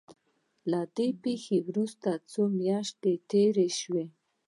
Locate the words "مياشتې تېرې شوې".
2.59-4.05